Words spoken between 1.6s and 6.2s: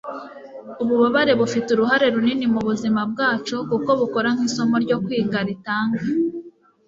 uruhare runini mubuzima bwacu kuko bukora nk'isomo ryo kwiga ritanga